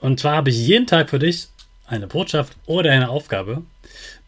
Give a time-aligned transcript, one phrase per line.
[0.00, 1.48] Und zwar habe ich jeden Tag für dich
[1.86, 3.62] eine Botschaft oder eine Aufgabe,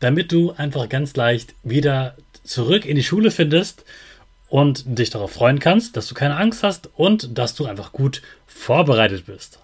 [0.01, 3.85] damit du einfach ganz leicht wieder zurück in die Schule findest
[4.49, 8.23] und dich darauf freuen kannst, dass du keine Angst hast und dass du einfach gut
[8.47, 9.59] vorbereitet bist.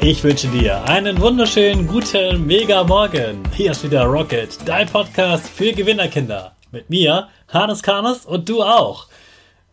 [0.00, 3.44] Ich wünsche dir einen wunderschönen guten Mega Morgen.
[3.54, 6.56] Hier ist wieder Rocket, dein Podcast für Gewinnerkinder.
[6.72, 9.06] Mit mir, Hannes Karnes und du auch.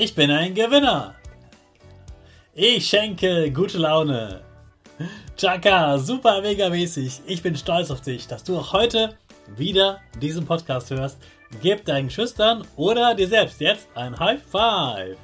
[0.00, 1.16] Ich bin ein Gewinner.
[2.54, 4.42] Ich schenke gute Laune.
[5.36, 7.22] Chaka, super mega mäßig.
[7.26, 9.16] Ich bin stolz auf dich, dass du auch heute
[9.56, 11.18] wieder diesen Podcast hörst.
[11.62, 15.16] Gib deinen Schüchtern oder dir selbst jetzt ein High Five.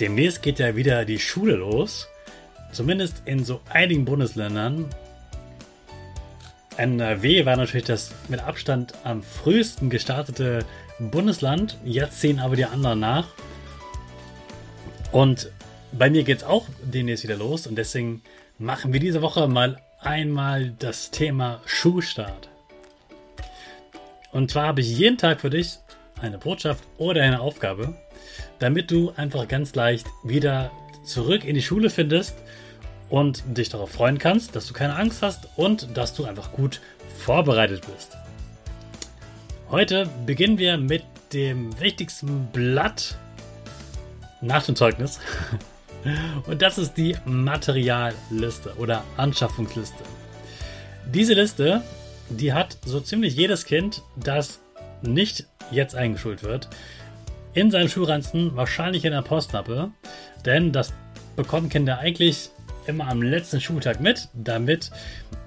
[0.00, 2.08] Demnächst geht ja wieder die Schule los.
[2.72, 4.88] Zumindest in so einigen Bundesländern.
[6.76, 10.64] NRW war natürlich das mit Abstand am frühesten gestartete
[10.98, 11.78] Bundesland.
[11.84, 13.28] Jetzt ziehen aber die anderen nach.
[15.12, 15.50] Und
[15.92, 18.22] bei mir geht es auch demnächst wieder los und deswegen
[18.58, 22.48] machen wir diese Woche mal einmal das Thema Schulstart.
[24.32, 25.78] Und zwar habe ich jeden Tag für dich
[26.20, 27.94] eine Botschaft oder eine Aufgabe,
[28.58, 30.72] damit du einfach ganz leicht wieder
[31.04, 32.34] zurück in die Schule findest
[33.14, 36.80] und dich darauf freuen kannst, dass du keine Angst hast und dass du einfach gut
[37.20, 38.16] vorbereitet bist.
[39.70, 43.16] Heute beginnen wir mit dem wichtigsten Blatt
[44.40, 45.20] nach dem Zeugnis.
[46.46, 50.04] Und das ist die Materialliste oder Anschaffungsliste.
[51.06, 51.82] Diese Liste,
[52.28, 54.58] die hat so ziemlich jedes Kind, das
[55.02, 56.68] nicht jetzt eingeschult wird,
[57.54, 59.92] in seinem Schulranzen, wahrscheinlich in der Postmappe,
[60.44, 60.92] denn das
[61.36, 62.50] bekommen Kinder eigentlich
[62.86, 64.90] immer am letzten Schultag mit, damit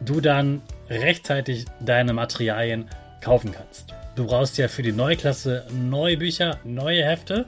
[0.02, 2.90] du dann rechtzeitig deine Materialien
[3.22, 3.94] kaufen kannst.
[4.16, 7.46] Du brauchst ja für die neue Klasse neue Bücher, neue Hefte,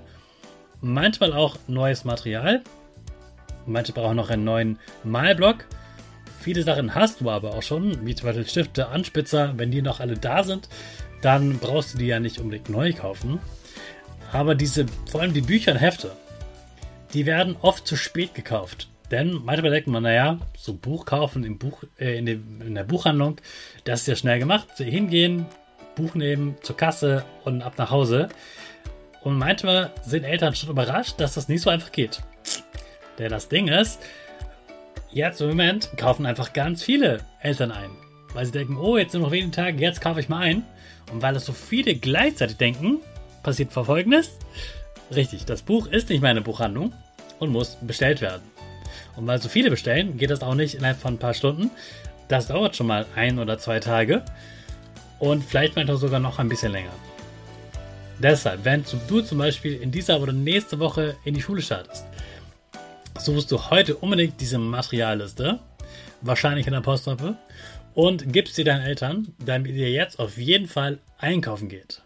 [0.82, 2.62] manchmal auch neues Material
[3.70, 5.66] Manche brauchen noch einen neuen Malblock.
[6.42, 9.54] Viele Sachen hast du aber auch schon, wie zum Beispiel Stifte, Anspitzer.
[9.58, 10.70] Wenn die noch alle da sind,
[11.22, 13.40] dann brauchst du die ja nicht unbedingt neu kaufen.
[14.32, 16.12] Aber diese, vor allem die Bücher und Hefte,
[17.14, 18.88] die werden oft zu spät gekauft.
[19.12, 22.84] Denn manchmal denkt man, naja, so Buch kaufen im Buch, äh, in, dem, in, der
[22.84, 23.38] Buchhandlung,
[23.84, 24.68] das ist ja schnell gemacht.
[24.78, 25.46] Hingehen,
[25.96, 28.30] Buch nehmen, zur Kasse und ab nach Hause.
[29.22, 32.22] Und manchmal sind Eltern schon überrascht, dass das nicht so einfach geht.
[33.18, 34.00] Denn das Ding ist,
[35.12, 37.90] jetzt im Moment kaufen einfach ganz viele Eltern ein.
[38.34, 40.64] Weil sie denken, oh, jetzt sind noch wenige Tage, jetzt kaufe ich mal ein.
[41.12, 43.00] Und weil es so viele gleichzeitig denken,
[43.42, 44.38] passiert folgendes.
[45.14, 46.94] Richtig, das Buch ist nicht mehr eine Buchhandlung
[47.40, 48.44] und muss bestellt werden.
[49.16, 51.72] Und weil so viele bestellen, geht das auch nicht innerhalb von ein paar Stunden.
[52.28, 54.24] Das dauert schon mal ein oder zwei Tage.
[55.20, 56.94] Und vielleicht manchmal sogar noch ein bisschen länger.
[58.20, 62.06] Deshalb, wenn du zum Beispiel in dieser oder nächste Woche in die Schule startest,
[63.18, 65.60] suchst du heute unbedingt diese Materialliste,
[66.22, 67.38] wahrscheinlich in der Postmappe,
[67.94, 72.02] und gibst sie deinen Eltern, damit ihr jetzt auf jeden Fall einkaufen geht.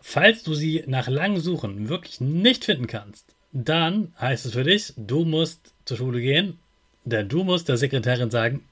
[0.00, 4.94] Falls du sie nach langem Suchen wirklich nicht finden kannst, dann heißt es für dich,
[4.96, 6.58] du musst zur Schule gehen,
[7.04, 8.64] denn du musst der Sekretärin sagen,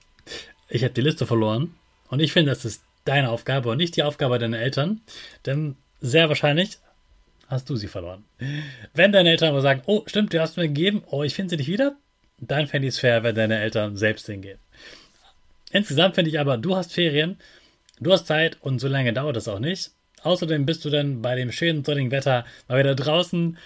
[0.69, 1.75] ich habe die Liste verloren
[2.09, 5.01] und ich finde, das ist deine Aufgabe und nicht die Aufgabe deiner Eltern,
[5.47, 6.79] denn sehr wahrscheinlich
[7.49, 8.25] hast du sie verloren.
[8.95, 11.57] Wenn deine Eltern aber sagen, oh, stimmt, du hast mir gegeben, oh, ich finde sie
[11.57, 11.97] nicht wieder,
[12.39, 14.59] dann fände ich es fair, wenn deine Eltern selbst hingehen.
[15.73, 17.39] Insgesamt finde ich aber, du hast Ferien,
[18.01, 19.91] du hast Zeit und so lange dauert das auch nicht.
[20.23, 23.59] Außerdem bist du dann bei dem schönen sonnigen Wetter mal wieder draußen,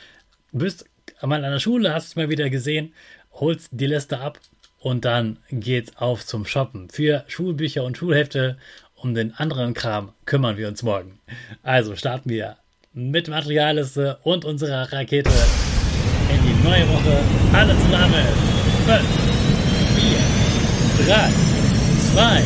[0.52, 0.87] bist
[1.22, 2.93] mal an der Schule, hast es mal wieder gesehen,
[3.32, 4.38] holst die Liste ab
[4.78, 6.88] und dann geht's auf zum Shoppen.
[6.90, 8.58] Für Schulbücher und Schulhefte
[8.96, 11.19] um den anderen Kram kümmern wir uns morgen.
[11.62, 12.56] Also starten wir
[12.93, 15.31] mit Materialliste und unserer Rakete
[16.31, 17.19] in die neue Woche.
[17.52, 18.25] Alle zusammen.
[18.87, 19.00] 5,
[21.06, 21.31] 4, 3,
[22.14, 22.43] 2,